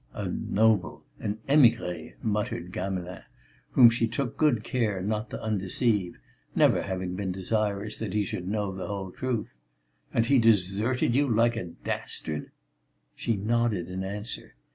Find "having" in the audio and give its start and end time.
6.81-7.15